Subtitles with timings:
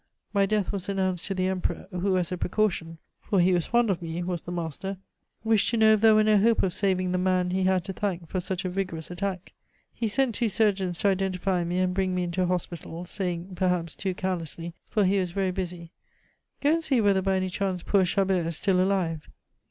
[0.33, 3.91] My death was announced to the Emperor, who as a precaution for he was fond
[3.91, 4.97] of me, was the master
[5.43, 7.93] wished to know if there were no hope of saving the man he had to
[7.93, 9.53] thank for such a vigorous attack.
[9.93, 14.15] He sent two surgeons to identify me and bring me into Hospital, saying, perhaps too
[14.15, 15.91] carelessly, for he was very busy,
[16.61, 19.29] 'Go and see whether by any chance poor Chabert is still alive.